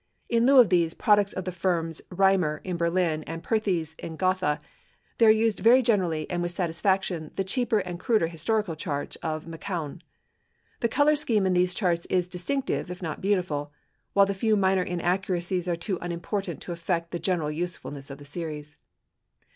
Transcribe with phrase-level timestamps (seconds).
[0.29, 4.15] In lieu of these products of the firms of Reimer, in Berlin, and Perthes, in
[4.15, 4.59] Gotha,
[5.19, 9.45] there are used very generally and with satisfaction the cheaper and cruder historical charts of
[9.45, 10.01] MacCoun.
[10.79, 13.71] The color scheme in these charts is distinctive if not beautiful,
[14.13, 18.25] while the few minor inaccuracies are too unimportant to affect the general usefulness of the
[18.25, 18.77] series.